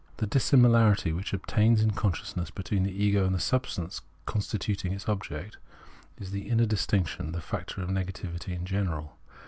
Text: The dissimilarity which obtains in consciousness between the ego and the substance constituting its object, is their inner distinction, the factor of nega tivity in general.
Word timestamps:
The 0.17 0.25
dissimilarity 0.25 1.13
which 1.13 1.31
obtains 1.31 1.79
in 1.83 1.91
consciousness 1.91 2.49
between 2.49 2.81
the 2.81 2.91
ego 2.91 3.23
and 3.23 3.35
the 3.35 3.39
substance 3.39 4.01
constituting 4.25 4.93
its 4.93 5.07
object, 5.07 5.57
is 6.17 6.31
their 6.31 6.41
inner 6.41 6.65
distinction, 6.65 7.33
the 7.33 7.39
factor 7.41 7.83
of 7.83 7.89
nega 7.89 8.11
tivity 8.11 8.55
in 8.55 8.65
general. 8.65 9.19